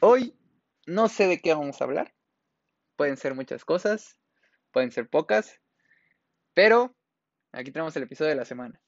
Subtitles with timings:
[0.00, 0.32] Hoy
[0.86, 2.14] no sé de qué vamos a hablar.
[2.94, 4.16] Pueden ser muchas cosas,
[4.70, 5.60] pueden ser pocas,
[6.54, 6.94] pero
[7.50, 8.80] aquí tenemos el episodio de la semana.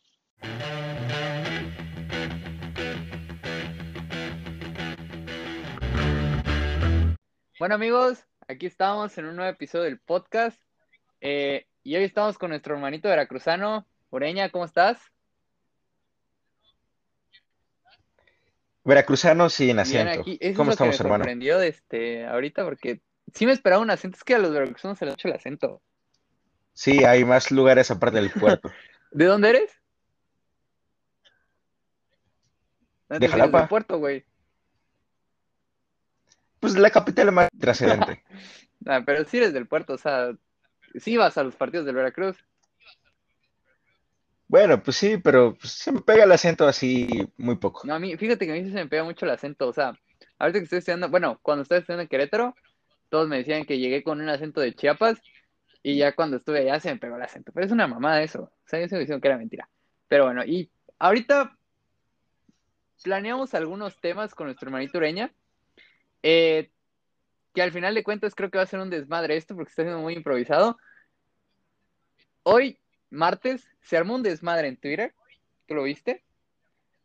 [7.58, 10.62] Bueno amigos, aquí estamos en un nuevo episodio del podcast
[11.20, 15.00] eh, y hoy estamos con nuestro hermanito veracruzano, Ureña, ¿cómo estás?
[18.84, 20.20] Veracruzano sin acento.
[20.20, 21.24] aquí, eso es ¿Cómo lo que me estamos, hermano?
[21.24, 23.02] sorprendió este, ahorita porque
[23.34, 25.34] sí me esperaba un acento, es que a los veracruzanos se les ha hecho el
[25.34, 25.82] acento.
[26.72, 28.70] Sí, hay más lugares aparte del puerto.
[29.10, 29.70] ¿De dónde eres?
[33.08, 33.68] De sales del Jalapa.
[33.68, 34.24] puerto, güey.
[36.60, 38.22] Pues la capital más trascendente.
[38.86, 40.32] Ah, pero sí eres del puerto, o sea,
[40.94, 42.38] sí vas a los partidos del Veracruz.
[44.50, 47.86] Bueno, pues sí, pero pues, se me pega el acento así muy poco.
[47.86, 49.92] No, a mí, fíjate que a mí se me pega mucho el acento, o sea,
[50.40, 52.56] ahorita que estoy estudiando, bueno, cuando estaba estudiando en Querétaro,
[53.10, 55.20] todos me decían que llegué con un acento de Chiapas
[55.84, 58.42] y ya cuando estuve allá se me pegó el acento, pero es una mamada eso,
[58.42, 59.68] o sea, ellos me dijeron que era mentira.
[60.08, 61.56] Pero bueno, y ahorita
[63.04, 65.32] planeamos algunos temas con nuestro hermanito Ureña,
[66.24, 66.72] eh,
[67.54, 69.84] que al final de cuentas creo que va a ser un desmadre esto porque está
[69.84, 70.76] siendo muy improvisado.
[72.42, 75.14] Hoy, martes, se armó un desmadre en Twitter,
[75.66, 76.22] ¿tú lo viste?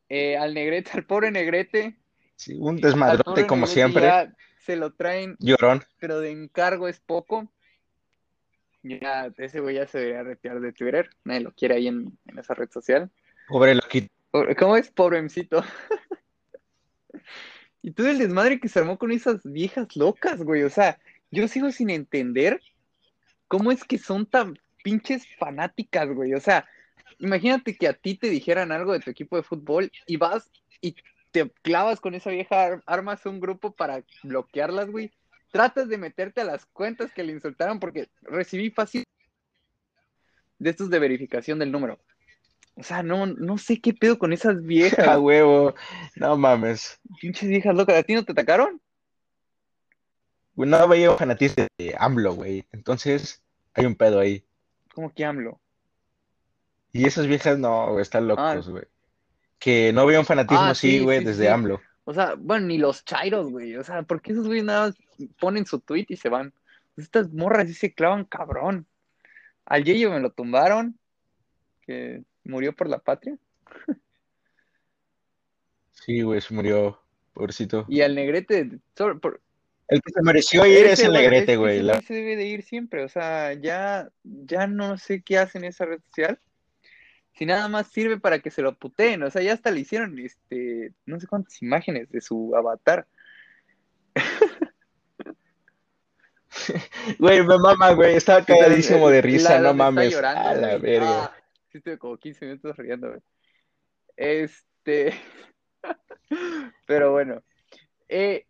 [0.10, 1.98] Eh, al Negrete, al pobre Negrete,
[2.38, 4.02] Sí, un desmadrote como siempre.
[4.04, 5.84] ya se lo traen, Llorón.
[6.00, 7.50] pero de encargo es poco.
[8.84, 12.38] Ya, ese güey ya se debería retirar de Twitter, nadie lo quiere ahí en, en
[12.40, 13.10] esa red social.
[13.48, 14.10] Pobre loquito.
[14.60, 14.90] ¿Cómo es?
[14.92, 15.64] Pobremcito.
[17.82, 20.64] Y todo el desmadre que se armó con esas viejas locas, güey.
[20.64, 22.60] O sea, yo sigo sin entender
[23.48, 26.36] cómo es que son tan pinches fanáticas, güey.
[26.36, 26.68] O sea,
[27.18, 30.96] imagínate que a ti te dijeran algo de tu equipo de fútbol y vas y
[31.32, 35.12] te clavas con esa vieja, ar- armas un grupo para bloquearlas, güey.
[35.52, 39.04] Tratas de meterte a las cuentas que le insultaron porque recibí fácil
[40.60, 41.98] de estos de verificación del número.
[42.76, 45.08] O sea, no, no sé qué pedo con esas viejas.
[45.08, 45.74] A huevo.
[46.16, 47.00] No mames.
[47.20, 48.80] Pinches viejas locas, ¿a ti no te atacaron?
[50.56, 52.66] No veía un fanatismo de AMLO, güey.
[52.72, 53.42] Entonces,
[53.74, 54.45] hay un pedo ahí.
[54.96, 55.60] ¿Cómo que AMLO?
[56.94, 58.54] Y esas viejas no, güey, están Ah.
[58.56, 58.86] locos, güey.
[59.60, 61.48] Que no veía un fanatismo Ah, así, sí, güey, sí, desde sí.
[61.50, 61.82] AMLO.
[62.06, 63.76] O sea, bueno, ni los chairos, güey.
[63.76, 64.96] O sea, ¿por qué esos güeyes nada más
[65.40, 66.54] ponen su tweet y se van?
[66.96, 68.86] Estas morras sí se clavan cabrón.
[69.66, 70.98] Al Yeyo me lo tumbaron,
[71.82, 73.38] que murió por la patria.
[75.92, 77.00] Sí, güey, se murió.
[77.34, 77.86] Pobrecito.
[77.90, 78.80] Y al Negrete,
[79.20, 79.42] por-
[79.88, 81.82] El que se mereció ir es el negrete, güey.
[81.82, 83.04] La- se debe de ir siempre.
[83.04, 86.40] O sea, ya, ya no sé qué hace en esa red social.
[87.34, 89.22] Si nada más sirve para que se lo puteen.
[89.24, 93.08] O sea, ya hasta le hicieron, este, no sé cuántas imágenes de su avatar.
[97.20, 98.16] Güey, me mama, güey.
[98.16, 100.12] Estaba cagadísimo de risa, La no mames.
[100.14, 101.24] llorando, A la verga.
[101.26, 101.36] Ah,
[101.72, 103.20] sí, estuve como 15 minutos riendo, güey.
[104.16, 105.14] Este.
[106.88, 107.44] Pero bueno.
[108.08, 108.46] Eh,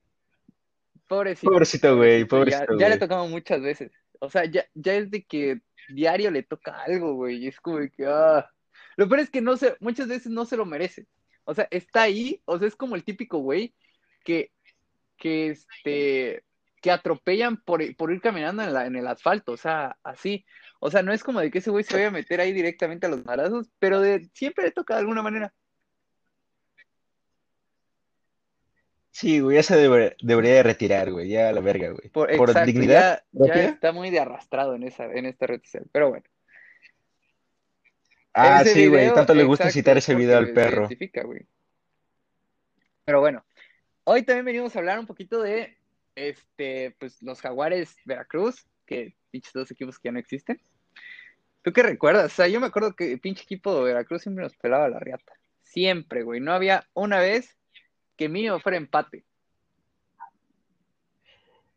[1.08, 1.52] pobrecito.
[1.52, 3.00] Pobrecito, güey, Ya, pobrecito, ya le güey.
[3.00, 3.92] tocamos muchas veces.
[4.20, 7.48] O sea, ya, ya es de que diario le toca algo, güey.
[7.48, 8.06] Es como que.
[8.08, 8.50] ah.
[8.98, 11.06] Lo peor es que no se, muchas veces no se lo merece.
[11.44, 13.76] O sea, está ahí, o sea, es como el típico güey
[14.24, 14.52] que,
[15.18, 16.44] que este
[16.82, 20.46] que atropellan por, por ir caminando en, la- en el asfalto, o sea, así.
[20.80, 23.08] O sea, no es como de que ese güey se vaya a meter ahí directamente
[23.08, 25.52] a los marazos, pero de, siempre le toca de alguna manera.
[29.16, 31.30] Sí, güey, ya se debe- debería de retirar, güey.
[31.30, 32.10] Ya a la verga, güey.
[32.10, 35.86] Por, Por exacto, dignidad ya, está muy de arrastrado en esa, en esta red social.
[35.94, 36.26] Pero bueno.
[38.34, 39.14] Ah, Ese sí, güey.
[39.14, 40.90] Tanto le gusta exacto, citar es ese video al perro.
[41.24, 41.48] güey.
[43.06, 43.46] Pero bueno,
[44.04, 45.78] hoy también venimos a hablar un poquito de
[46.16, 50.60] este, pues los Jaguares Veracruz, que pinches dos equipos que ya no existen.
[51.62, 52.34] ¿Tú qué recuerdas?
[52.34, 55.00] O sea, yo me acuerdo que el pinche equipo de Veracruz siempre nos pelaba la
[55.00, 55.32] riata.
[55.64, 56.42] Siempre, güey.
[56.42, 57.58] No había una vez
[58.16, 59.26] que mínimo fuera empate.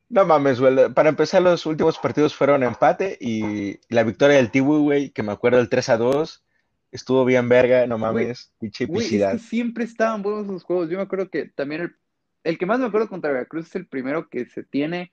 [0.09, 0.91] No mames, güey.
[0.95, 5.33] Para empezar, los últimos partidos fueron empate y la victoria del Tibu, güey, que me
[5.33, 6.45] acuerdo el 3 a 2,
[6.93, 9.33] estuvo bien verga, no mames, pinche es epicidad.
[9.33, 10.89] que siempre estaban buenos los juegos.
[10.89, 11.97] Yo me acuerdo que también el,
[12.45, 15.13] el que más me acuerdo contra Veracruz es el primero que se tiene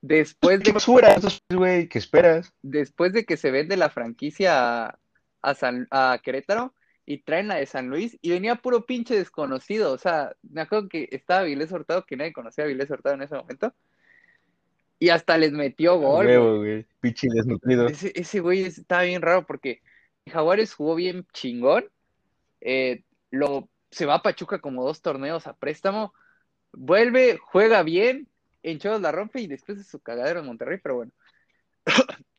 [0.00, 1.88] después ¿Qué de basura, esos, güey?
[1.88, 2.54] ¿Qué esperas?
[2.62, 4.98] después de que se vende la franquicia a,
[5.42, 9.92] a San- a Querétaro y traen la de San Luis y venía puro pinche desconocido.
[9.92, 13.22] O sea, me acuerdo que estaba Vilés Hurtado, que nadie conocía a Vilés Hurtado en
[13.22, 13.74] ese momento.
[14.98, 16.58] Y hasta les metió gol, huevo, güey.
[16.58, 16.86] güey.
[17.00, 17.88] Pinche desnutrido.
[17.88, 19.82] Ese, ese güey estaba bien raro porque
[20.26, 21.84] Jaguares jugó bien chingón.
[22.60, 26.14] eh, lo, se va a Pachuca como dos torneos a préstamo.
[26.72, 28.28] vuelve, juega bien,
[28.62, 31.12] en Cholos la rompe y después de su cagadero en Monterrey, pero bueno.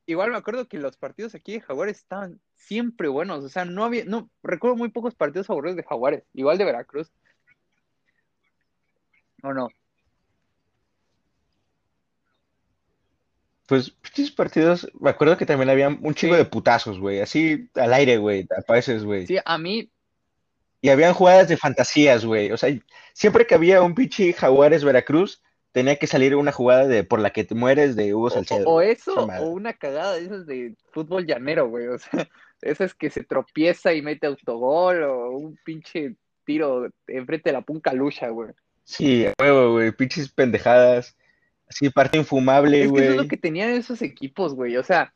[0.05, 3.85] Igual me acuerdo que los partidos aquí de Jaguares estaban siempre buenos, o sea, no
[3.85, 7.11] había, no, recuerdo muy pocos partidos aburridos de Jaguares, igual de Veracruz.
[9.43, 9.69] ¿O no?
[13.65, 16.39] Pues, pinches partidos, me acuerdo que también había un chingo Sí.
[16.39, 19.25] de putazos, güey, así al aire, güey, a veces, güey.
[19.25, 19.89] Sí, a mí,
[20.81, 22.51] Y habían jugadas de fantasías, güey.
[22.51, 22.69] O sea,
[23.13, 25.41] siempre que había un pinche Jaguares Veracruz,
[25.73, 28.69] tenía que salir una jugada de por la que te mueres de Hugo Salcedo.
[28.69, 28.91] o güey.
[28.91, 32.11] eso, o una cagada de esas de fútbol llanero, güey, o sea,
[32.61, 36.15] esas que se tropieza y mete autogol, o un pinche
[36.45, 38.51] tiro enfrente de la punca lucha, güey.
[38.83, 41.17] Sí, huevo, güey, pinches pendejadas.
[41.67, 43.23] Así, parte infumable, Es que eso es güey.
[43.23, 44.77] lo que tenían esos equipos, güey.
[44.77, 45.13] O sea,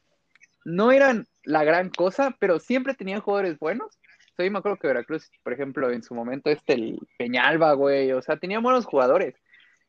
[0.65, 3.87] no eran la gran cosa, pero siempre tenían jugadores buenos.
[3.87, 7.73] O sea, yo me acuerdo que Veracruz, por ejemplo, en su momento, este, el Peñalba,
[7.73, 8.11] güey.
[8.13, 9.35] O sea, tenían buenos jugadores.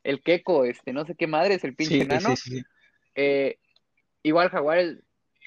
[0.08, 2.34] El Queco, este, no sé qué madre es el pinche Sí, enano.
[2.34, 2.64] sí, sí, sí.
[3.14, 3.58] Eh,
[4.22, 4.96] igual Jaguares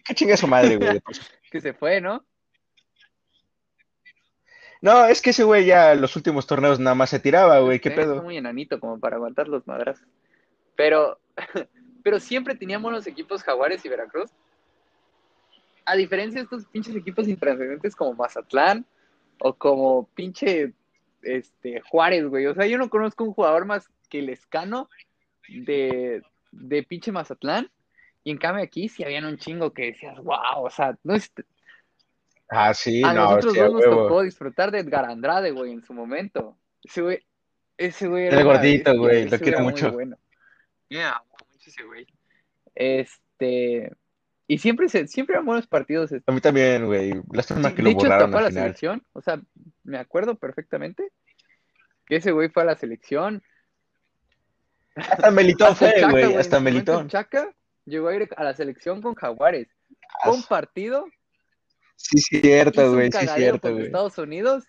[0.06, 1.02] Qué chinga su madre, güey.
[1.52, 2.24] que se fue, ¿no?
[4.82, 7.80] No, es que ese güey ya los últimos torneos nada más se tiraba, güey.
[7.80, 8.22] ¿Qué Está pedo?
[8.22, 10.08] muy enanito como para aguantar los madrazos.
[10.76, 11.20] Pero,
[12.04, 14.30] pero siempre tenían buenos equipos Jaguares y Veracruz.
[15.86, 18.86] A diferencia de estos pinches equipos intrascendentes como Mazatlán
[19.40, 20.74] o como pinche
[21.24, 22.46] este, Juárez, güey.
[22.46, 24.90] O sea, yo no conozco un jugador más que el escano
[25.48, 26.22] de,
[26.52, 27.72] de pinche Mazatlán.
[28.24, 31.34] Y en cambio aquí sí habían un chingo que decías, wow, o sea, no es,
[32.54, 34.04] Ah, sí, a no, nosotros dos nos huevo.
[34.04, 36.58] tocó disfrutar de Edgar Andrade, güey, en su momento.
[36.84, 37.26] Ese güey,
[37.78, 39.92] ese güey El era una gordito, güey, lo quiero era muy mucho.
[39.94, 40.18] bueno.
[40.90, 42.06] Yeah, mucho ese güey.
[42.76, 43.92] Este,
[44.48, 46.12] y siempre se, siempre eran buenos partidos.
[46.12, 46.30] este.
[46.30, 47.14] A mí también, güey.
[47.32, 48.64] Lástima Sí, que de lo hecho, borraron al la final.
[48.64, 49.42] selección, o sea,
[49.84, 51.12] me acuerdo perfectamente
[52.06, 53.42] que ese güey fue a la selección.
[54.96, 56.36] Hasta Melitón fue, güey.
[56.36, 57.04] Hasta Melitón.
[57.06, 57.54] el Chaca
[57.86, 59.68] llegó a ir a la selección con Jaguares.
[60.24, 61.06] Fue un partido,
[61.96, 63.12] Sí, cierto, güey.
[63.12, 63.86] Sí, cierto, güey.
[63.86, 64.66] Estados Unidos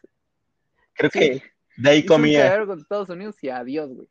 [0.95, 1.19] Creo Sí.
[1.19, 1.43] que
[1.79, 2.41] de ahí hizo comía.
[2.43, 4.09] cagadero contra Estados Unidos y adiós, güey.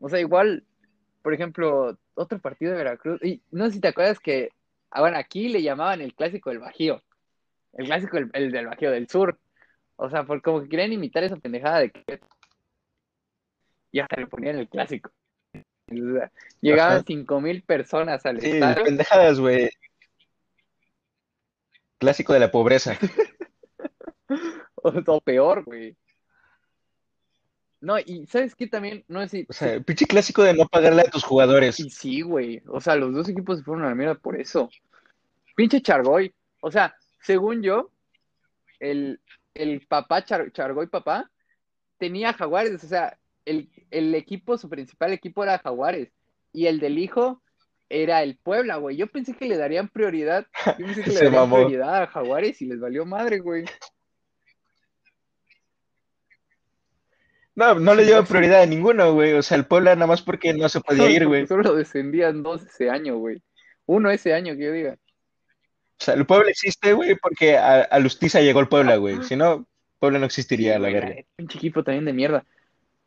[0.00, 0.64] O sea, igual,
[1.22, 3.22] por ejemplo, otro partido de Veracruz.
[3.22, 4.50] Y no sé si te acuerdas que,
[4.90, 7.02] ah, bueno, aquí le llamaban el clásico del Bajío.
[7.74, 9.38] El clásico el, el del Bajío del Sur.
[9.96, 12.20] O sea, por como que querían imitar esa pendejada de que.
[13.92, 15.10] Y hasta le ponían el clásico.
[16.60, 18.84] Llegaban cinco mil personas al Sí, estadio.
[18.84, 19.70] pendejadas, güey.
[21.98, 22.96] Clásico de la pobreza.
[24.82, 25.94] O, o peor, güey.
[27.82, 29.04] No, y ¿sabes qué también?
[29.08, 29.46] No sé si.
[29.48, 31.78] O sea, pinche clásico de no pagarle a tus jugadores.
[31.80, 32.62] Y sí, güey.
[32.66, 34.70] O sea, los dos equipos se fueron a la mierda por eso.
[35.54, 36.32] Pinche Chargoy.
[36.62, 37.90] O sea, según yo,
[38.78, 39.20] el,
[39.52, 41.30] el papá, Char- Chargoy papá,
[41.98, 42.82] tenía Jaguares.
[42.82, 43.18] O sea,
[43.50, 46.10] el, el equipo, su principal equipo era Jaguares.
[46.52, 47.42] Y el del hijo
[47.88, 48.96] era el Puebla, güey.
[48.96, 50.46] Yo pensé que le darían prioridad.
[50.78, 51.56] Yo pensé que le darían mamó.
[51.56, 53.64] prioridad a Jaguares y les valió madre, güey.
[57.54, 59.32] No, no le dio prioridad a ninguno, güey.
[59.34, 61.46] O sea, el Puebla nada más porque no se podía ir, güey.
[61.46, 63.42] Solo descendían dos ese año, güey.
[63.86, 64.94] Uno ese año, que yo diga.
[64.94, 69.22] O sea, el Puebla existe, güey, porque a, a Lustiza llegó el Puebla, güey.
[69.24, 69.66] Si no,
[69.98, 71.08] Puebla no existiría, la Sí, verga.
[71.12, 72.46] güey, Pinche equipo también de mierda.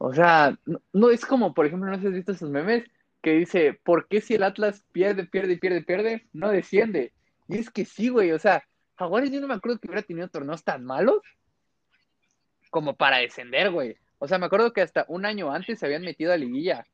[0.06, 2.84] O sea, no, no es como, por ejemplo, no sé si has visto esos memes
[3.22, 7.14] que dice, ¿por qué si el Atlas pierde, pierde, pierde, pierde, no desciende?
[7.48, 10.28] Y es que sí, güey, o sea, Jaguares yo no me acuerdo que hubiera tenido
[10.28, 11.22] torneos tan malos
[12.70, 13.96] como para descender, güey.
[14.20, 16.86] O sea, me acuerdo que hasta un año antes se habían metido a liguilla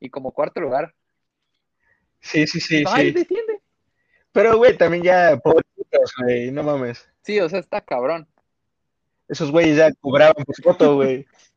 [0.00, 0.92] y como cuarto lugar.
[2.18, 3.12] Sí, sí, sí, ¡Ay, sí.
[3.12, 3.60] desciende!
[4.32, 7.08] Pero, güey, también ya, pobrecitos, güey, no mames.
[7.22, 8.26] Sí, o sea, está cabrón.
[9.28, 11.24] Esos güeyes ya cobraban por foto, güey.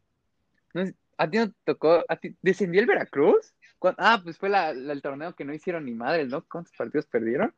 [1.17, 2.03] ¿A ti no te tocó?
[2.07, 3.53] ¿A ti descendió el Veracruz?
[3.77, 6.43] ¿Cuán- Ah, pues fue la- la- el torneo que no hicieron ni madres, ¿no?
[6.45, 7.53] ¿Cuántos partidos perdieron?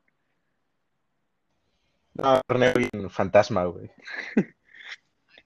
[2.13, 3.89] No, torneo bien fantasma, güey.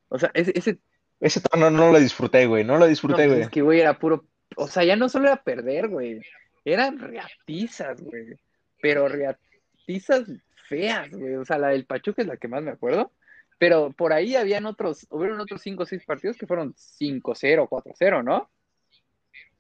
[0.10, 0.78] O sea, ese, ese
[1.20, 2.64] Ese torneo no lo disfruté, güey.
[2.64, 3.42] No lo disfruté, pues güey.
[3.42, 4.26] es que, güey, era puro.
[4.56, 6.22] O sea, ya no solo era perder, güey.
[6.64, 8.36] Eran reatizas, güey.
[8.82, 10.28] Pero reatizas
[10.70, 11.36] feas, güey.
[11.36, 13.12] O sea, la del Pachuca es la que más me acuerdo.
[13.58, 18.24] Pero por ahí habían otros, hubieron otros 5 o 6 partidos que fueron 5-0, 4-0,
[18.24, 18.50] ¿no?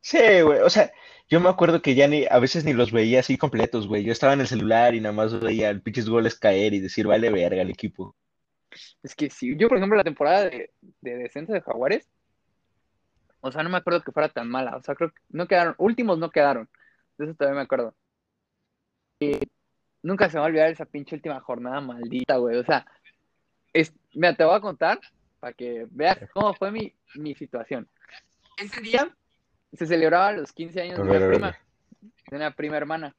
[0.02, 0.60] Sí, güey.
[0.60, 0.92] O sea,
[1.30, 4.04] yo me acuerdo que ya ni, a veces ni los veía así completos, güey.
[4.04, 7.08] Yo estaba en el celular y nada más veía el pinches goles caer y decir,
[7.08, 8.16] vale verga el equipo.
[9.02, 10.72] Es que sí, yo por ejemplo la temporada de,
[11.02, 12.08] de descenso de Jaguares,
[13.42, 15.76] o sea, no me acuerdo que fuera tan mala, o sea, creo que no quedaron,
[15.78, 16.70] últimos no quedaron,
[17.18, 17.96] de eso todavía me acuerdo.
[19.20, 19.40] Y
[20.04, 22.86] nunca se me va a olvidar esa pinche última jornada maldita, güey, o sea,
[23.76, 25.00] es, mira, te voy a contar
[25.42, 27.88] para que veas cómo fue mi, mi situación.
[28.58, 29.14] ese día
[29.74, 31.58] se celebraba los 15 años de una prima,
[32.30, 33.16] de una prima hermana.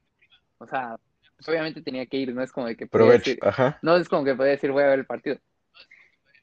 [0.57, 0.97] O sea,
[1.35, 3.29] pues obviamente tenía que ir, no es como de que podía Provecho.
[3.29, 3.77] decir, Ajá.
[3.83, 5.37] no es como que podía decir voy a ver el partido.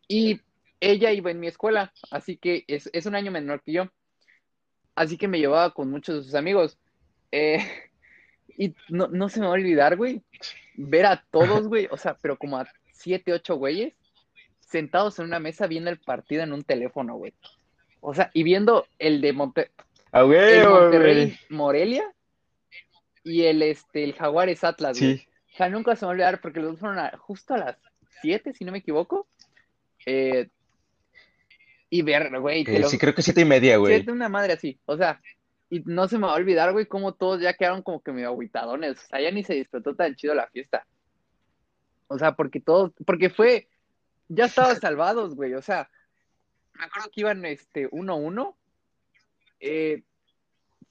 [0.07, 0.41] Y
[0.79, 3.91] ella iba en mi escuela, así que es, es un año menor que yo.
[4.95, 6.79] Así que me llevaba con muchos de sus amigos.
[7.33, 7.59] Eh,
[8.57, 10.23] y no, no se me va a olvidar, güey,
[10.77, 13.99] ver a todos, güey, o sea, pero como a siete, ocho güeyes,
[14.75, 17.33] sentados en una mesa viendo el partido en un teléfono, güey.
[18.01, 19.71] O sea, y viendo el de Monte-
[20.11, 21.39] A el huevo, Monterrey güey.
[21.49, 22.05] Morelia
[23.23, 25.19] y el este el Jaguares Atlas, güey.
[25.19, 25.29] Sí.
[25.53, 27.59] O sea, nunca se me va a olvidar porque los dos fueron a- justo a
[27.59, 27.77] las
[28.21, 29.29] 7, si no me equivoco.
[30.07, 30.49] Eh,
[31.89, 33.95] y ver, güey, Eh, lo- sí, creo que siete y media, güey.
[33.95, 34.79] siete, una madre así.
[34.87, 35.21] O sea,
[35.71, 38.29] y no se me va a olvidar, güey, cómo todos ya quedaron como que medio
[38.29, 38.99] agüitadones.
[39.05, 40.85] O sea, ya ni se disfrutó tan chido la fiesta.
[42.09, 43.69] O sea, porque todos, porque fue,
[44.29, 45.55] ya estaban salvados, güey.
[45.55, 45.91] O sea,
[46.75, 48.55] me acuerdo que iban este 1-1.
[49.61, 50.03] Eh,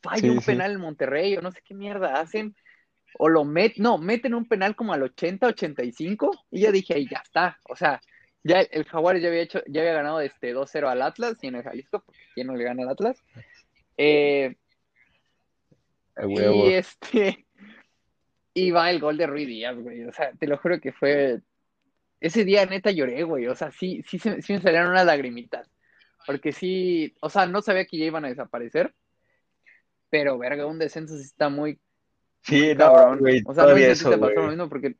[0.02, 0.48] falla Sí, un sí.
[0.48, 2.56] penal en Monterrey, o no sé qué mierda hacen.
[3.20, 6.46] O lo meten, no, meten un penal como al 80, 85.
[6.52, 7.60] Y ya dije, ahí ya está.
[7.70, 8.02] O sea,
[8.44, 11.56] ya el, Jaguares ya había hecho, ya había ganado este 2-0 al Atlas y en
[11.56, 13.22] el Jalisco, porque quién no le gana al Atlas.
[13.98, 14.56] Eh,
[16.28, 17.46] y este,
[18.54, 20.04] y va el gol de Rui Díaz, güey.
[20.06, 21.42] O sea, te lo juro que fue.
[22.24, 23.48] Ese día neta lloré, güey.
[23.48, 25.70] O sea, sí, sí, sí me salieron unas lagrimitas.
[26.26, 28.94] Porque sí, o sea, no sabía que ya iban a desaparecer.
[30.10, 31.80] Pero, verga, un descenso sí está muy
[32.44, 33.20] Sí, no, cabrón.
[33.20, 34.96] güey, o sea, no si te eso, pasó lo mismo porque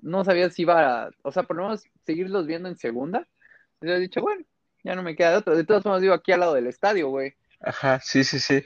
[0.00, 3.26] no sabía si iba a, o sea, por lo menos seguirlos viendo en segunda.
[3.74, 4.44] Entonces he dicho, bueno,
[4.84, 5.56] ya no me queda de otro.
[5.56, 7.34] De todas formas, vivo aquí al lado del estadio, güey.
[7.60, 8.64] Ajá, sí, sí, sí.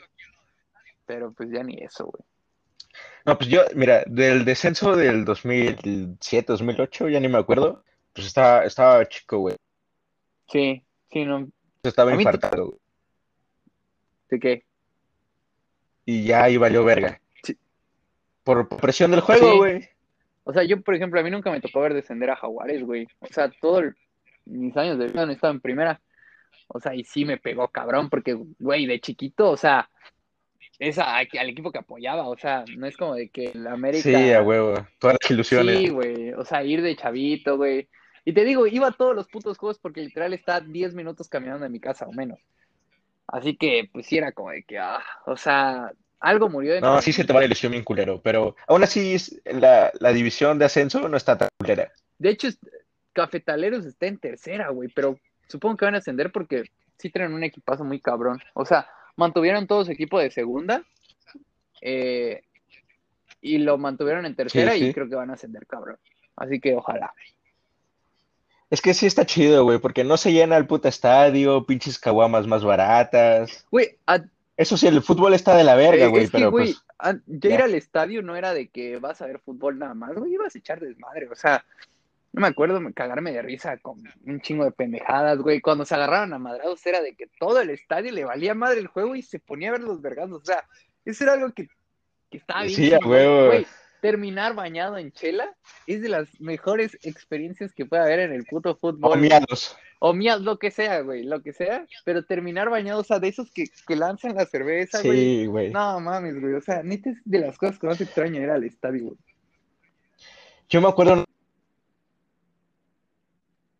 [1.06, 2.22] Pero pues ya ni eso, güey.
[3.24, 8.64] No, pues yo, mira, del descenso del 2007, 2008, ya ni me acuerdo, pues estaba,
[8.64, 9.56] estaba chico, güey.
[10.48, 11.48] Sí, sí, no.
[11.82, 12.78] Estaba A mí te- infartado, güey.
[14.30, 14.64] ¿De qué?
[16.04, 17.20] Y ya ahí valió verga.
[17.42, 17.56] Sí.
[18.44, 19.58] Por presión del juego, Sí.
[19.58, 19.88] güey.
[20.44, 23.06] O sea, yo, por ejemplo, a mí nunca me tocó ver descender a Jaguares, güey.
[23.20, 23.84] O sea, todos
[24.44, 26.00] mis años de vida han estado en primera.
[26.68, 29.88] O sea, y sí me pegó cabrón, porque, güey, de chiquito, o sea,
[30.78, 32.26] es a- al equipo que apoyaba.
[32.28, 34.02] O sea, no es como de que el América.
[34.02, 34.74] Sí, a huevo.
[34.98, 35.78] Todas las ilusiones.
[35.78, 36.32] Sí, güey.
[36.32, 37.88] O sea, ir de chavito, güey.
[38.24, 41.64] Y te digo, iba a todos los putos juegos porque literal está 10 minutos caminando
[41.64, 42.38] de mi casa o menos.
[43.26, 46.96] Así que, pues sí, era como de que, ah, o sea, algo murió de No,
[46.96, 47.02] mí.
[47.02, 50.66] sí se te va la ilusión bien culero, pero aún así la, la división de
[50.66, 51.90] ascenso no está tan culera.
[52.18, 52.48] De hecho,
[53.12, 56.64] Cafetaleros está en tercera, güey, pero supongo que van a ascender porque
[56.98, 58.40] sí tienen un equipazo muy cabrón.
[58.54, 60.84] O sea, mantuvieron todo su equipo de segunda
[61.80, 62.42] eh,
[63.40, 65.98] y lo mantuvieron en tercera Sí, y creo que van a ascender, cabrón.
[66.36, 67.12] Así que ojalá.
[68.72, 72.46] Es que sí está chido, güey, porque no se llena el puta estadio, pinches caguamas
[72.46, 73.66] más baratas.
[73.70, 74.22] Güey, a-
[74.56, 77.50] Eso sí, el fútbol está de la verga, eh, güey, que, pero pues a- ya
[77.50, 80.54] ir al estadio no era de que vas a ver fútbol nada más, güey, ibas
[80.54, 81.66] a echar desmadre, o sea,
[82.32, 85.94] no me acuerdo me- cagarme de risa con un chingo de pendejadas, güey, cuando se
[85.94, 89.20] agarraron a madrados era de que todo el estadio le valía madre el juego y
[89.20, 90.64] se ponía a ver los vergazos, o sea,
[91.04, 91.68] eso era algo que,
[92.30, 93.66] que estaba bien Sí, güey,
[94.02, 95.54] terminar bañado en chela
[95.86, 99.76] es de las mejores experiencias que puede haber en el puto fútbol, o miados.
[100.00, 103.28] o mías, lo que sea, güey, lo que sea, pero terminar bañado, o sea, de
[103.28, 105.70] esos que, que lanzan la cerveza, güey, Sí, güey.
[105.70, 106.54] no mames, güey.
[106.54, 109.16] O sea, neta es de las cosas que más extraño ir al estadio, güey.
[110.68, 111.24] Yo me acuerdo,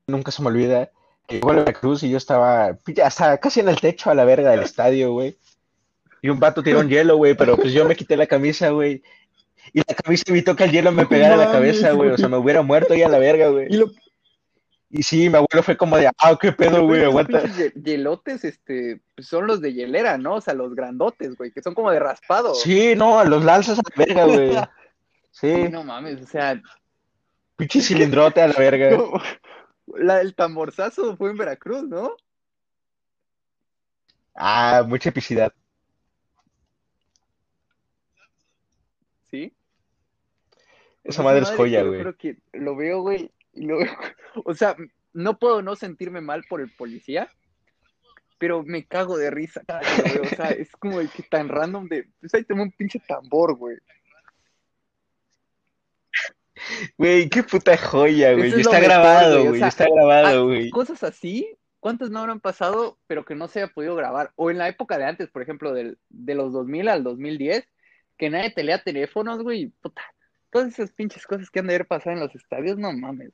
[0.06, 0.92] nunca se me olvida,
[1.26, 4.24] que llegó a la Cruz y yo estaba hasta casi en el techo a la
[4.24, 5.36] verga del estadio, güey.
[6.20, 9.02] Y un vato tiró un hielo, güey, pero pues yo me quité la camisa, güey.
[9.73, 12.11] Y la camisa evitó que el hielo me No pegara a la cabeza, güey.
[12.11, 13.69] O sea, me hubiera muerto ya a la verga, güey.
[13.71, 13.87] Y lo
[14.90, 17.42] Y sí, mi abuelo fue como de, ah, qué pedo, güey, aguanta.
[17.75, 20.35] hielotes, este, pues son los de hielera, ¿no?
[20.35, 22.54] O sea, los grandotes, güey, que son como de raspado.
[22.54, 24.50] Sí, no, los lanzas a la verga, güey.
[25.35, 26.61] Sí, Sí, no mames, o sea,
[27.57, 28.90] pinche cilindrote a la verga.
[28.99, 29.23] como-
[29.97, 32.14] la del tamborzazo fue en Veracruz, ¿no?
[34.35, 35.52] Ah, mucha epicidad.
[39.31, 39.52] Sí.
[41.04, 41.99] Esa madre es joya, güey.
[41.99, 43.90] juro que lo veo, güey, y lo veo,
[44.44, 44.76] o sea,
[45.12, 47.28] no puedo no sentirme mal por el policía,
[48.38, 52.09] pero me cago de risa veo, o sea, es como el que tan random de,
[52.21, 53.78] pues ahí tengo un pinche tambor, güey.
[56.97, 58.50] Güey, qué puta joya, güey.
[58.50, 59.59] Es está mejor, grabado, güey, o güey.
[59.61, 60.71] sea, Está grabado, Ah, güey.
[60.71, 61.49] Cosas así,
[61.80, 64.32] ¿cuántas no habrán pasado, pero que no se haya podido grabar?
[64.37, 67.66] O en la época de antes, por ejemplo, del, de los 2000 al 2010,
[68.16, 70.02] que nadie te lea teléfonos, güey, puta.
[70.52, 73.32] Todas esas pinches cosas que han de haber pasado en los estadios, no mames.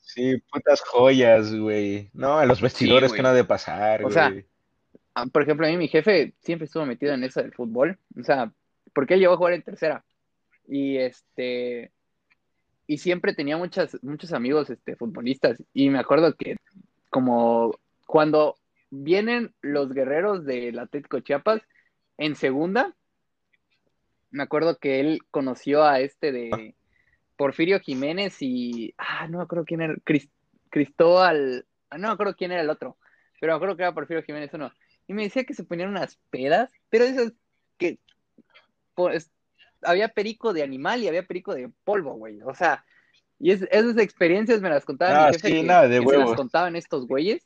[0.00, 2.08] Sí, putas joyas, güey.
[2.14, 4.14] No, a los vestidores que no ha de pasar, O güey.
[4.14, 4.32] sea,
[5.14, 7.98] Ah, Por ejemplo, a mí mi jefe siempre estuvo metido en eso del fútbol.
[8.18, 8.52] O sea,
[8.92, 10.04] porque él llegó a jugar en tercera.
[10.66, 11.92] Y este.
[12.86, 15.62] Y siempre tenía muchas, muchos amigos este, futbolistas.
[15.72, 16.56] Y me acuerdo que,
[17.10, 18.56] como cuando
[18.90, 21.62] vienen los guerreros del Atlético Chiapas
[22.18, 22.94] en segunda,
[24.34, 26.74] me acuerdo que él conoció a este de
[27.36, 28.94] Porfirio Jiménez y.
[28.98, 29.94] Ah, no me acuerdo quién era.
[30.04, 30.30] Cris-
[30.70, 31.66] Cristóbal.
[31.90, 32.98] ah, No me acuerdo quién era el otro.
[33.40, 34.72] Pero me acuerdo que era Porfirio Jiménez uno.
[35.06, 37.32] Y me decía que se ponían unas pedas, pero esas
[37.78, 37.98] que.
[38.94, 39.30] Pues,
[39.82, 42.40] había perico de animal y había perico de polvo, güey.
[42.42, 42.84] O sea,
[43.38, 45.48] y es- esas experiencias me las contaba Ah, mi jefe.
[45.48, 47.44] sí, que, nada, de que se las contaban estos güeyes,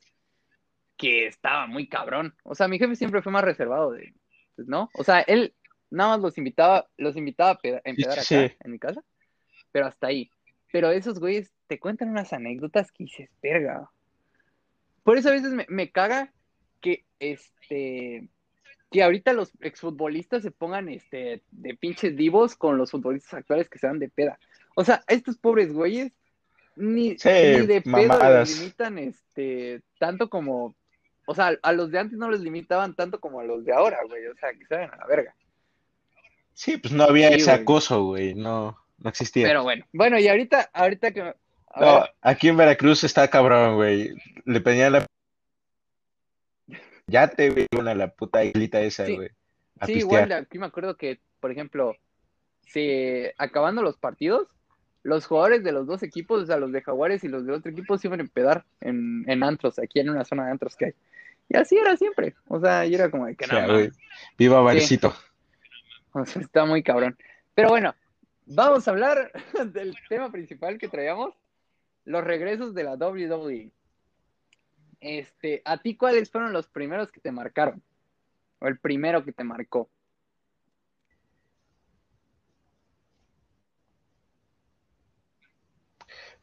[0.96, 2.34] que estaba muy cabrón.
[2.44, 4.14] O sea, mi jefe siempre fue más reservado de.
[4.56, 4.90] pues, ¿No?
[4.94, 5.54] O sea, él
[5.90, 8.34] nada más los invitaba, los invitaba a peda- a empedar acá, sí.
[8.36, 9.02] en mi casa,
[9.72, 10.30] pero hasta ahí.
[10.72, 13.90] Pero esos güeyes te cuentan unas anécdotas que dices, verga.
[15.02, 16.32] Por eso a veces me, me caga
[16.80, 18.28] que este
[18.90, 23.78] que ahorita los exfutbolistas se pongan este de pinches divos con los futbolistas actuales que
[23.78, 24.38] se dan de peda.
[24.76, 26.12] O sea, estos pobres güeyes
[26.76, 30.74] ni, Sí, ni de pedo les limitan este tanto como
[31.26, 33.98] o sea, a los de antes no les limitaban tanto como a los de ahora,
[34.08, 34.26] güey.
[34.28, 35.34] O sea, que vayan a la verga.
[36.58, 37.62] Sí, pues no había Sí, ese güey.
[37.62, 38.34] acoso, güey.
[38.34, 39.46] No, no existía.
[39.46, 39.84] Pero bueno.
[39.92, 41.20] Bueno, y ahorita, ahorita que.
[41.22, 41.34] a
[41.80, 44.12] No, aquí en Veracruz está cabrón, güey.
[44.44, 45.06] Le pedían la.
[47.06, 49.14] Ya te vi una la puta islita esa, Sí.
[49.14, 49.28] güey.
[49.78, 50.24] A sí, pistear.
[50.24, 51.94] igual aquí me acuerdo que, por ejemplo,
[52.66, 54.48] si acabando los partidos,
[55.04, 57.70] los jugadores de los dos equipos, o sea, los de Jaguares y los del otro
[57.70, 60.86] equipo, se iban a empedar en, en antros, aquí en una zona de antros que
[60.86, 60.92] hay.
[61.50, 62.34] Y así era siempre.
[62.48, 63.66] O sea, y era como de que O sea.
[64.36, 65.14] Viva Varecito.
[66.20, 67.16] O sea, está muy cabrón.
[67.54, 67.94] Pero bueno,
[68.46, 69.32] vamos a hablar
[69.72, 71.34] del tema principal que traíamos,
[72.04, 73.70] los regresos de la WWE.
[75.00, 77.82] Este, ¿a ti cuáles fueron los primeros que te marcaron?
[78.60, 79.88] O el primero que te marcó.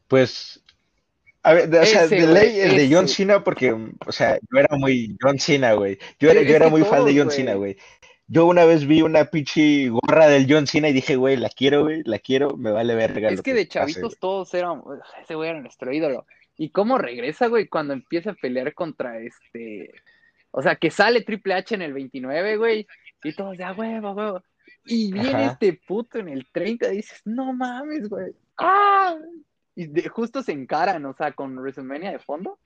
[0.08, 0.62] Pues,
[1.42, 3.08] a ver, de- o sea, Ese, de güey, ley el de John.
[3.08, 5.98] Cena, porque, o sea, yo era muy John Cena, güey.
[6.18, 7.36] Yo era, yo era muy fan de John güey.
[7.36, 7.76] Cena, güey.
[8.28, 11.84] Yo una vez vi una pinche gorra del John Cena y dije, güey, la quiero,
[11.84, 15.34] güey, la quiero, me vale verga Es que que de chavitos todos eran, "Ugh, ese
[15.36, 16.26] güey era nuestro ídolo.
[16.56, 19.92] ¿Y cómo regresa, güey, cuando empieza a pelear contra este,
[20.50, 22.86] o sea, que sale Triple H en el 29, güey,
[23.22, 24.42] y todos de a huevo, huevo.
[24.86, 25.52] Y viene Ajá.
[25.52, 28.32] este puto en el 30 y dices, no mames, güey.
[28.56, 29.16] ¡Ah!
[29.74, 32.58] Y de- justo se encaran, o sea, con WrestleMania de fondo.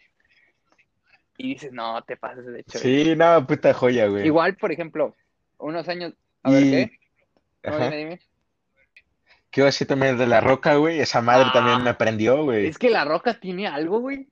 [1.36, 2.78] Y dices, no, te pases de hecho.
[2.78, 4.26] Sí, no, puta joya, güey.
[4.26, 5.16] Igual, por ejemplo,
[5.60, 6.90] unos años, a ver Y- qué.
[7.64, 7.84] No, Ajá.
[7.84, 8.20] dime, dime.
[9.50, 11.00] ¿Qué iba a decir también de La Roca, güey?
[11.00, 11.52] Esa madre Ah.
[11.52, 12.66] también me prendió, güey.
[12.66, 14.28] Es que la roca tiene algo, güey,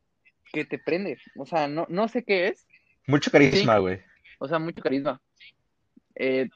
[0.53, 1.19] que te prende.
[1.37, 2.67] O sea, no, no sé qué es.
[3.07, 4.01] Mucho carisma, güey.
[4.39, 5.21] O sea, mucho carisma.
[6.15, 6.49] Eh,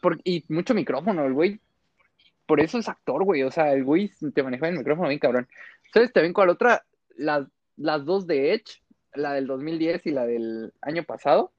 [0.00, 1.60] por- y mucho micrófono, el güey.
[2.46, 3.42] Por eso es actor, güey.
[3.44, 5.48] O sea, el güey te maneja el micrófono bien cabrón.
[5.94, 6.84] ¿Sabes también cuál otra?
[7.16, 8.82] Las, las dos de Edge,
[9.14, 11.52] la del 2010 y la del año pasado.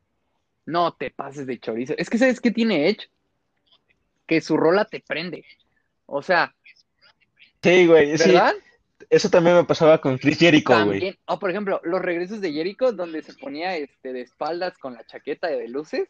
[0.65, 1.93] No te pases de chorizo.
[1.97, 3.10] Es que, ¿sabes qué tiene Edge?
[4.26, 5.45] Que su rola te prende.
[6.06, 6.54] O sea,
[7.63, 8.30] Sí, güey, sí.
[8.30, 8.54] ¿verdad?
[9.10, 11.17] Eso también me pasaba con Chris Jericho, güey.
[11.26, 15.06] O por ejemplo, los regresos de Jericho, donde se ponía este de espaldas con la
[15.06, 16.10] chaqueta de luces.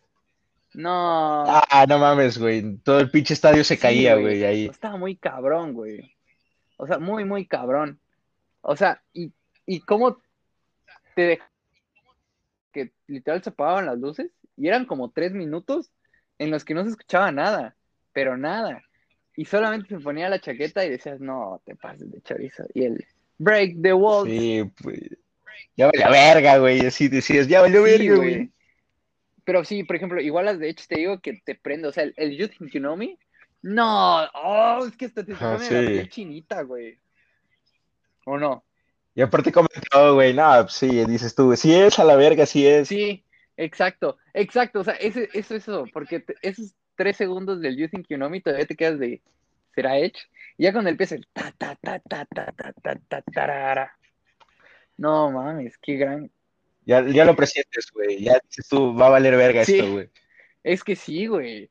[0.74, 1.44] No.
[1.46, 2.78] Ah, no mames, güey.
[2.78, 4.66] Todo el pinche estadio se Sí, caía, güey, ahí.
[4.66, 6.16] Estaba muy cabrón, güey.
[6.78, 8.00] O sea, muy, muy cabrón.
[8.62, 9.32] O sea, y,
[9.68, 10.20] y cómo
[11.16, 11.50] te deja
[12.72, 15.92] que literal se apagaban las luces y eran como tres minutos
[16.38, 17.76] en los que no se escuchaba nada,
[18.12, 18.84] pero nada.
[19.36, 22.66] Y solamente se ponía la chaqueta y decías, no, te pases de chorizo.
[22.74, 23.06] Y el
[23.38, 24.30] break the walls.
[24.30, 25.00] Sí, pues.
[25.76, 26.86] Ya valió verga, güey.
[26.86, 28.52] Así decías, ya valió Sí, verga, güey.
[29.44, 31.88] Pero sí, por ejemplo, igual las de hecho te digo que te prende.
[31.88, 33.18] O sea, el, el You Think You Know Me.
[33.64, 35.70] No, oh, es que hasta te pone la sí.
[35.70, 37.00] piel chinita, güey.
[38.26, 38.64] ¿O no?
[39.16, 42.88] Y aparte comentó, güey, no, sí, dices tú, sí es a la verga, sí es.
[42.88, 43.24] Sí,
[43.58, 44.80] exacto, exacto.
[44.80, 48.30] O sea, ese, eso, eso, porque te- esos tres segundos del You Think You Know
[48.30, 49.22] Me todavía te quedas de.
[49.76, 50.20] ¿Será Edge?
[50.58, 53.98] Y ya cuando empieza el ta ta ta ta ta ta ta ta tarara.
[54.98, 56.30] No mames, qué gran.
[56.86, 58.22] Ya, ya lo presientes, güey.
[58.24, 59.80] Ya dices tú, va a valer verga Sí.
[59.80, 60.10] esto, güey.
[60.64, 61.70] Es que sí, güey.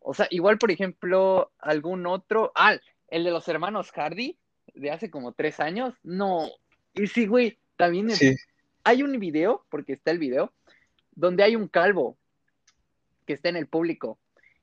[0.00, 2.52] O sea, igual, por ejemplo, algún otro.
[2.54, 2.76] Ah,
[3.08, 4.36] el de los hermanos Hardy,
[4.74, 5.94] de hace como tres años.
[6.02, 6.50] No.
[6.94, 8.36] Y sí, güey, también es- Sí.
[8.84, 10.52] hay un video, porque está el video,
[11.18, 12.16] donde hay un calvo
[13.26, 14.18] que está en el público.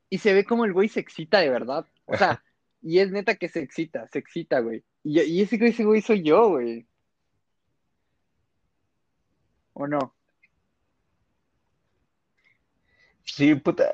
[0.10, 1.86] Y se ve como el güey se excita de verdad.
[2.06, 2.42] O sea,
[2.82, 4.84] y es neta que se excita, se excita, güey.
[5.04, 6.88] Y, y ese güey, ese güey soy yo, güey.
[9.74, 10.16] ¿O no?
[13.26, 13.92] Sí, puta.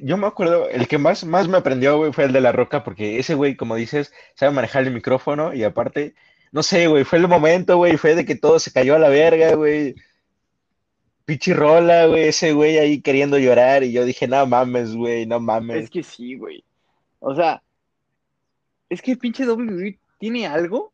[0.00, 2.84] Yo me acuerdo, el que más, más me aprendió, güey, fue el de La Roca,
[2.84, 6.14] porque ese güey, como dices, sabe manejar el micrófono y aparte,
[6.52, 9.08] no sé, güey, fue el momento, güey, fue de que todo se cayó a la
[9.08, 9.94] verga, güey.
[11.24, 15.84] Pichirrola, güey, ese güey ahí queriendo llorar y yo dije, no mames, güey, no mames.
[15.84, 16.62] Es que sí, güey.
[17.20, 17.62] O sea,
[18.90, 20.92] es que el pinche WWE tiene algo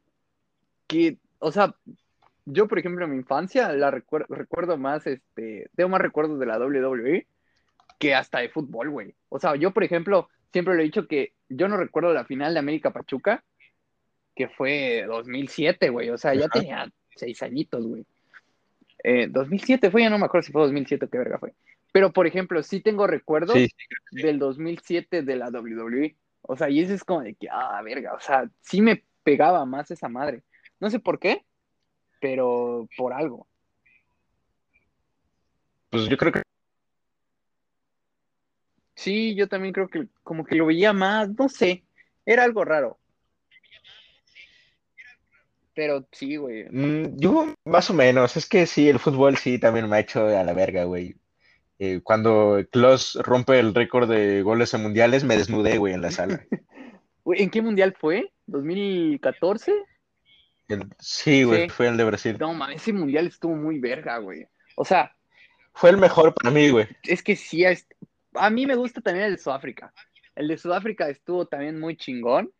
[0.86, 1.74] que, o sea,
[2.46, 6.46] yo, por ejemplo, en mi infancia la recuerdo, recuerdo más, este, tengo más recuerdos de
[6.46, 7.26] la WWE
[7.98, 9.14] que hasta de fútbol, güey.
[9.28, 12.54] O sea, yo, por ejemplo, siempre le he dicho que yo no recuerdo la final
[12.54, 13.44] de América Pachuca,
[14.34, 16.10] que fue 2007, güey.
[16.10, 18.06] O sea, ya tenía seis añitos, güey.
[19.02, 21.54] 2007 eh, fue, ya no me acuerdo si fue 2007 o qué verga fue.
[21.92, 23.58] Pero, por ejemplo, sí tengo recuerdos
[24.12, 26.16] del 2007 de la WWE.
[26.42, 29.64] O sea, y ese es como de que, ah, verga, o sea, sí me pegaba
[29.64, 30.42] más esa madre.
[30.78, 31.44] No sé por qué,
[32.20, 33.46] pero por algo.
[35.90, 36.42] Pues yo creo que...
[38.94, 41.82] Sí, yo también creo que como que lo veía más, no sé,
[42.26, 42.99] era algo raro.
[45.80, 46.66] Pero sí, güey.
[46.70, 50.26] Mm, yo más o menos, es que sí, el fútbol sí también me ha hecho
[50.26, 51.16] a la verga, güey.
[51.78, 56.10] Eh, cuando Klaus rompe el récord de goles en mundiales, me desnudé, güey, en la
[56.10, 56.44] sala.
[57.24, 58.30] ¿En qué mundial fue?
[58.46, 59.72] ¿2014?
[60.98, 62.36] sí, güey, fue el de Brasil.
[62.38, 64.46] No, man, ese mundial estuvo muy verga, güey.
[64.76, 65.16] O sea.
[65.72, 66.88] Fue el mejor para mí, güey.
[67.04, 67.64] Es que sí,
[68.34, 69.94] a mí me gusta también el de Sudáfrica.
[70.34, 72.52] El de Sudáfrica estuvo también muy chingón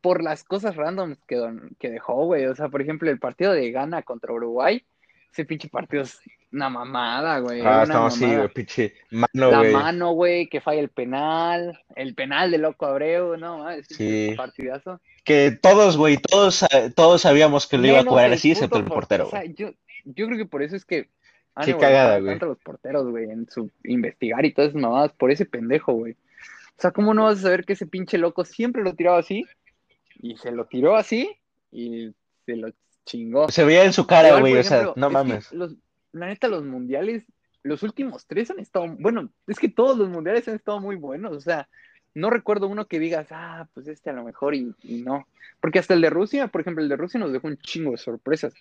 [0.00, 1.40] por las cosas randoms que,
[1.78, 2.46] que dejó, güey.
[2.46, 4.84] O sea, por ejemplo, el partido de Ghana contra Uruguay,
[5.32, 6.20] ese pinche partido es
[6.52, 7.60] una mamada, güey.
[7.62, 12.50] Ah, estamos así, güey, pinche mano, La mano, güey, que falla el penal, el penal
[12.50, 14.34] de Loco Abreu, no, es sí.
[14.36, 15.00] partidazo.
[15.24, 19.26] Que todos, güey, todos, todos sabíamos que lo iba a jugar así, excepto el portero.
[19.26, 19.70] O sea, yo,
[20.04, 21.08] yo creo que por eso es que
[21.54, 22.32] han Qué cagada, güey.
[22.32, 26.12] tanto los porteros, güey, en su investigar y todas esas mamadas, por ese pendejo, güey.
[26.12, 29.44] O sea, ¿cómo no vas a saber que ese pinche loco siempre lo tiraba así?
[30.20, 31.36] Y se lo tiró así
[31.70, 32.12] y
[32.44, 32.70] se lo
[33.04, 33.50] chingó.
[33.50, 35.52] Se veía en su cara, güey, o sea, no mames.
[35.52, 37.24] la neta, los mundiales,
[37.62, 41.36] los últimos tres han estado, bueno, es que todos los mundiales han estado muy buenos,
[41.36, 41.68] o sea,
[42.14, 45.26] no recuerdo uno que digas, ah, pues este a lo mejor y, no.
[45.60, 47.98] Porque hasta el de Rusia, por ejemplo, el de Rusia nos dejó un chingo de
[47.98, 48.54] sorpresas.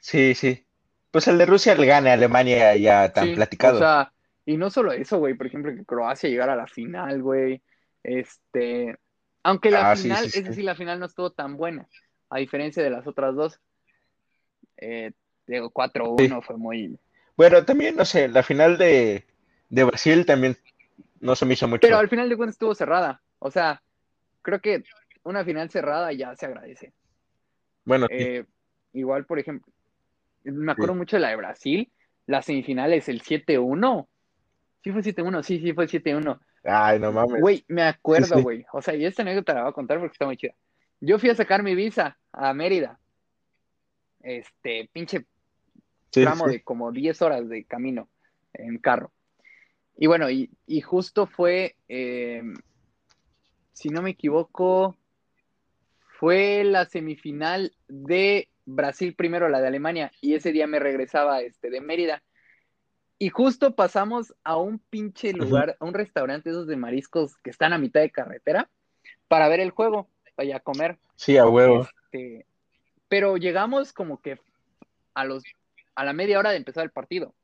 [0.00, 0.64] Sí, sí.
[1.10, 3.76] Pues el de Rusia le gana a Alemania ya tan platicado.
[3.76, 4.12] O sea,
[4.44, 7.62] y no solo eso, güey, por ejemplo, que Croacia llegara a la final, güey.
[8.06, 8.96] Este,
[9.42, 11.88] aunque la ah, final, es decir, la final no estuvo tan buena,
[12.30, 13.60] a diferencia de las otras dos.
[14.76, 15.10] Eh,
[15.44, 16.96] digo, 4-1 fue muy.
[17.36, 19.24] Bueno, también, no sé, la final de,
[19.70, 20.56] Brasil también
[21.18, 21.80] no se me hizo mucho.
[21.80, 23.20] Pero al final de cuentas estuvo cerrada.
[23.40, 23.82] O sea,
[24.42, 24.84] creo que
[25.24, 26.92] una final cerrada ya se agradece.
[27.84, 28.44] Bueno, eh,
[28.92, 29.72] igual, por ejemplo,
[30.44, 31.90] me acuerdo mucho de la de Brasil,
[32.26, 34.06] la semifinal es el 7-1.
[34.84, 36.38] Sí fue 7-1, sí, sí fue 7-1.
[36.66, 37.40] Ay, no mames.
[37.40, 38.66] Güey, me acuerdo, güey.
[38.72, 40.54] O sea, y esta anécdota la voy a contar porque está muy chida.
[41.00, 42.98] Yo fui a sacar mi visa a Mérida.
[44.20, 45.26] Este, pinche
[46.10, 48.08] tramo de como 10 horas de camino
[48.52, 49.12] en carro.
[49.96, 50.50] Y bueno, y,
[50.82, 52.54] justo fue, em,
[53.72, 54.96] si no me equivoco,
[56.18, 61.70] fue la semifinal de Brasil primero, la de Alemania, y ese día me regresaba este,
[61.70, 62.22] de Mérida.
[63.18, 67.72] Y justo pasamos a un pinche lugar, a un restaurante esos de mariscos que están
[67.72, 68.68] a mitad de carretera
[69.28, 70.98] para ver el juego, vaya a comer.
[71.14, 71.88] Sí, a huevo.
[72.12, 72.46] Este,
[73.08, 74.38] pero llegamos como que
[75.14, 75.44] a los
[75.94, 77.34] a la media hora de empezar el partido.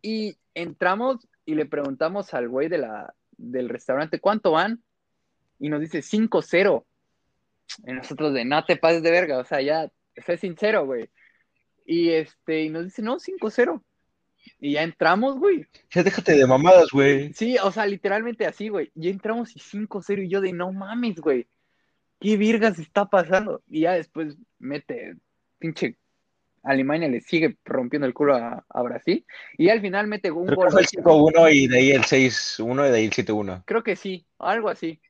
[0.00, 4.82] Y entramos y le preguntamos al güey de la, del restaurante, ¿cuánto van?
[5.58, 6.84] Y nos dice 5-0.
[7.86, 11.10] Y nosotros de, no te pases de verga, o sea, ya, sé sincero, güey.
[11.86, 13.82] Y este, y nos dice, no, 5-0.
[14.60, 15.66] Y ya entramos, güey.
[15.90, 17.32] Ya déjate de mamadas, güey.
[17.34, 18.90] Sí, o sea, literalmente así, güey.
[18.94, 21.46] Ya entramos y 5-0 y yo de no mames, güey.
[22.20, 23.62] ¿Qué virgas está pasando?
[23.68, 25.16] Y ya después mete,
[25.58, 25.98] pinche
[26.64, 29.24] Alemania le sigue rompiendo el culo a, Brasil.
[29.58, 30.70] Y al final mete un gol.
[30.70, 33.62] Fue el 5-1 y de ahí el 6-1 y de ahí el 7-1.
[33.66, 35.00] Creo que sí, algo así.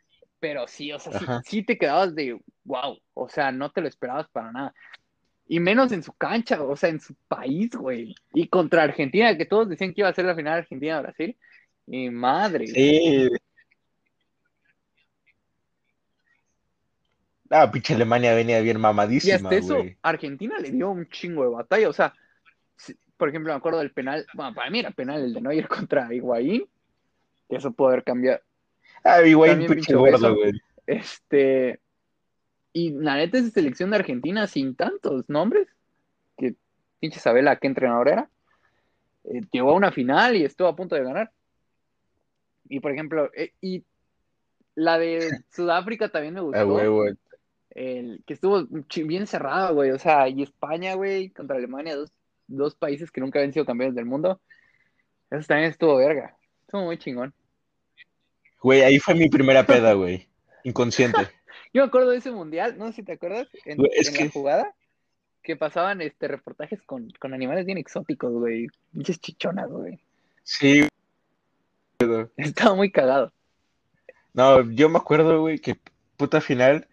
[0.40, 2.98] Pero sí, o sea, sí, sí, te quedabas de wow.
[3.14, 4.74] O sea, no te lo esperabas para nada.
[5.46, 8.14] Y menos en su cancha, o sea, en su país, güey.
[8.32, 11.36] Y contra Argentina, que todos decían que iba a ser la final Argentina-Brasil.
[11.86, 12.66] Y madre.
[12.66, 13.28] Sí.
[17.50, 19.32] Ah, pinche Alemania venía bien mamadísima.
[19.32, 21.88] Y hasta eso, Argentina le dio un chingo de batalla.
[21.88, 22.14] O sea,
[23.16, 24.26] por ejemplo, me acuerdo del penal.
[24.34, 26.66] Bueno, para mí era penal el de Neuer contra Higuaín.
[27.48, 28.40] Que eso puede haber cambiado.
[29.04, 30.52] Ah, Higuaín, pinche gordo, güey.
[30.86, 31.80] Este.
[32.76, 35.68] Y la neta es selección de Argentina sin tantos nombres,
[36.36, 36.56] que
[36.98, 38.30] pinche Isabela, ¿qué entrenador era?
[39.22, 41.30] Eh, llegó a una final y estuvo a punto de ganar.
[42.68, 43.84] Y por ejemplo, eh, y
[44.74, 45.20] la de
[45.52, 47.04] Sudáfrica también me gustó.
[47.70, 48.66] El, que estuvo
[49.04, 49.92] bien cerrado, güey.
[49.92, 52.10] O sea, y España, güey, contra Alemania, dos,
[52.48, 54.40] dos países que nunca habían sido campeones del mundo.
[55.30, 56.36] Eso también estuvo verga.
[56.62, 57.32] Estuvo muy chingón.
[58.60, 60.26] Güey, ahí fue mi primera peda, güey.
[60.64, 61.18] Inconsciente.
[61.74, 64.14] Yo me acuerdo de ese mundial, no sé si te acuerdas, en, Güey, es en
[64.14, 64.74] que- la jugada,
[65.42, 68.68] que pasaban este reportajes con, con animales bien exóticos, güey.
[68.92, 69.98] Pinches chichonas, güey.
[70.44, 70.86] Sí.
[72.36, 73.32] Estaba muy cagado.
[74.32, 75.76] No, yo me acuerdo, güey, que
[76.16, 76.86] puta final.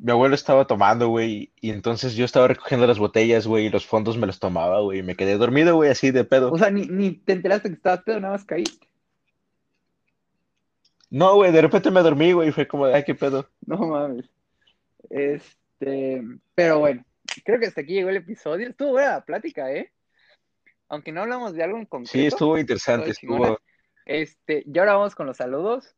[0.00, 3.84] Mi abuelo estaba tomando, güey, y entonces yo estaba recogiendo las botellas, güey, y los
[3.84, 6.52] fondos me los tomaba, güey, y me quedé dormido, güey, así de pedo.
[6.52, 8.86] O sea, ni, ni te enteraste que estabas pedo, nada más caíste.
[11.10, 13.48] No, güey, de repente me dormí, güey, y fue como, ay, qué pedo.
[13.66, 14.26] No mames.
[15.10, 16.22] Este,
[16.54, 17.04] pero bueno,
[17.44, 18.68] creo que hasta aquí llegó el episodio.
[18.68, 19.90] Estuvo buena la plática, ¿eh?
[20.88, 22.12] Aunque no hablamos de algo en concreto.
[22.12, 23.58] Sí, estuvo interesante, estuvo.
[24.06, 25.94] Este, y ahora vamos con los saludos,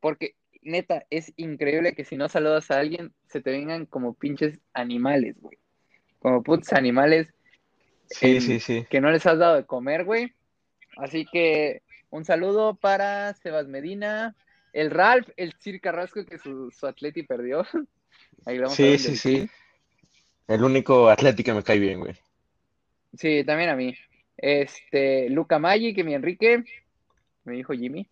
[0.00, 4.58] porque neta, es increíble que si no saludas a alguien, se te vengan como pinches
[4.74, 5.58] animales, güey.
[6.18, 7.32] Como putos animales
[8.06, 8.86] Sí, en- sí, sí.
[8.90, 10.34] que no les has dado de comer, güey.
[10.96, 14.34] Así que un saludo para Sebas Medina,
[14.72, 17.66] el Ralph, el Sir Carrasco que su, su atleti perdió.
[18.46, 19.50] Ahí vamos a Sí, un sí, sí.
[20.48, 22.14] El único atlético que me cae bien, güey.
[23.16, 23.94] Sí, también a mí.
[24.36, 26.64] Este, Luca Maggi, que mi Enrique,
[27.44, 28.08] me dijo Jimmy.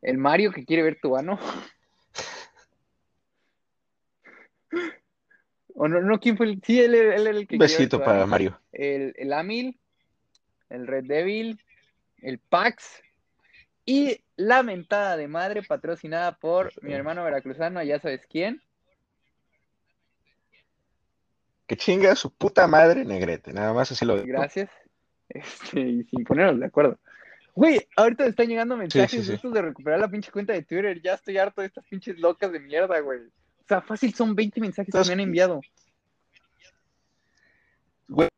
[0.00, 1.38] El Mario que quiere ver tu ano.
[5.74, 6.60] O no, no, ¿quién fue el?
[6.62, 8.26] Sí, él, él el que ver besito para.
[8.26, 8.60] Mario.
[8.72, 9.80] El, el Amil,
[10.68, 11.58] el Red Devil,
[12.18, 13.02] el Pax
[13.84, 18.62] y la mentada de madre patrocinada por mi hermano veracruzano, ya sabes quién.
[21.66, 24.26] Que chinga su puta madre negrete, nada más así lo digo.
[24.26, 24.70] Gracias.
[25.34, 26.98] Este, y sin ponernos de acuerdo.
[27.54, 29.28] Güey, ahorita me están llegando mensajes sí, sí.
[29.28, 31.00] de estos de recuperar la pinche cuenta de Twitter.
[31.00, 33.20] Ya estoy harto de estas pinches locas de mierda, güey.
[33.20, 35.62] O sea, fácil son 20 mensajes que me han enviado.
[38.08, 38.28] güey.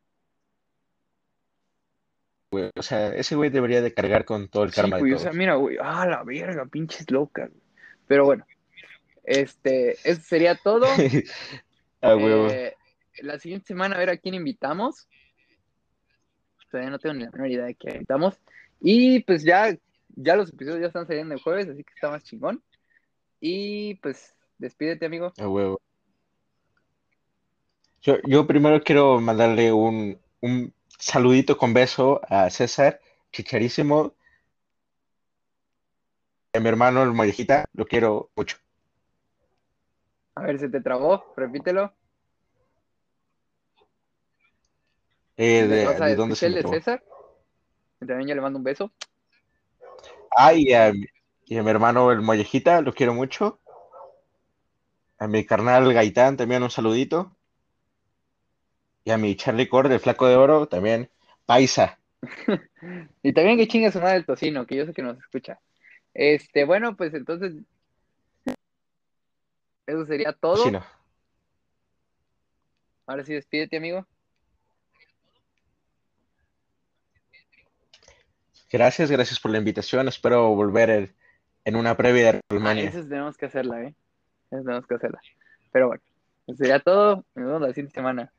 [2.74, 5.18] O sea, ese güey debería de cargar con todo el Sí, karma güey, de o
[5.18, 5.38] sea, todos.
[5.38, 7.50] mira, güey, ah, la verga, pinches locas.
[7.50, 7.62] güey.
[8.06, 8.46] Pero bueno,
[9.24, 10.86] este, eso sería todo.
[12.06, 12.48] Ah, huevo.
[12.50, 12.76] Eh,
[13.22, 15.08] la siguiente semana a ver a quién invitamos.
[16.70, 18.38] Todavía no tengo ni la menor idea de quién invitamos.
[18.80, 19.74] Y pues ya,
[20.08, 22.62] ya los episodios ya están saliendo el jueves, así que está más chingón.
[23.40, 25.32] Y pues despídete, amigo.
[25.38, 25.80] A huevo.
[28.02, 33.00] Yo, yo primero quiero mandarle un, un saludito con beso a César,
[33.32, 34.14] chicharísimo.
[36.54, 38.56] A mi hermano, el Mollejita, lo quiero mucho.
[40.36, 41.92] A ver, se te trabó, repítelo.
[45.36, 46.62] Eh, de, ¿de dónde se el de?
[46.62, 47.02] César.
[47.98, 48.92] También yo le mando un beso.
[50.36, 51.06] Ah, y a, mi-
[51.46, 53.60] y a mi hermano, el Mollejita, lo quiero mucho.
[55.18, 57.33] A mi carnal Gaitán, también un saludito.
[59.04, 61.10] Y a mi Charlie Cord, el flaco de oro, también.
[61.46, 61.98] Paisa.
[63.22, 65.58] Y también que chingue su madre el tocino, que yo sé que nos escucha.
[66.12, 67.54] Este, bueno, pues entonces.
[69.86, 70.62] Eso sería todo.
[73.06, 74.06] Ahora sí, despídete, amigo.
[78.70, 80.08] Gracias, gracias por la invitación.
[80.08, 81.14] Espero volver en,
[81.64, 82.88] en una previa de Ah, Rumania.
[82.90, 83.94] eso tenemos que hacerla, ¿eh?
[84.50, 85.20] Eso tenemos que hacerla.
[85.72, 86.02] Pero bueno,
[86.46, 87.24] eso sería todo.
[87.34, 88.32] Nos vemos la siguiente semana.